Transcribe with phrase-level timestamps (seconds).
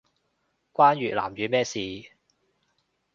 [0.73, 2.11] 關越南語咩事